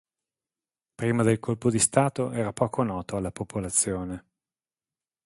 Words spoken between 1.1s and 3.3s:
del colpo di Stato era poco noto alla